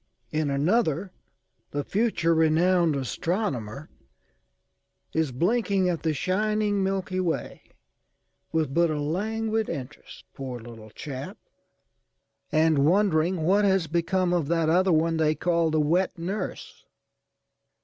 [0.31, 1.11] In another
[1.69, 3.91] the future renowned astronomer
[5.13, 7.61] is blinking at the shining Milky Way
[8.51, 14.91] with but a languid interest poor little chap!â€"and wondering what has become of that other
[14.91, 16.83] one they call the wet nurse.